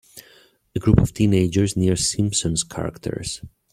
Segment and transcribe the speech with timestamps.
[0.75, 3.43] A group of teenagers near Simpsons characters.